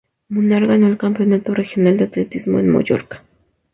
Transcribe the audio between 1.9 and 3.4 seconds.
de Atletismo de Mallorca.